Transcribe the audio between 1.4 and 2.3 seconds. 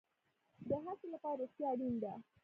روغتیا اړین ده